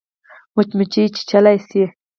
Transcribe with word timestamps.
مچمچۍ 0.55 1.03
چیچلای 1.15 1.55
شي 1.67 1.83